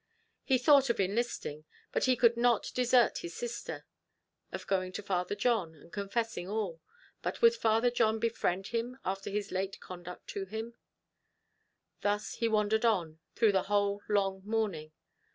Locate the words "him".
8.69-8.97, 10.45-10.73